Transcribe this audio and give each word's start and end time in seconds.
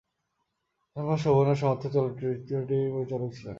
তার 0.91 1.03
মা 1.07 1.15
শোভনা 1.17 1.53
সমর্থ 1.55 1.83
চলচ্চিত্রটির 1.95 2.93
পরিচালক 2.93 3.29
ছিলেন। 3.31 3.49